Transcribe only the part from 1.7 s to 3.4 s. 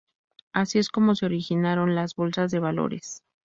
las bolsas de valores.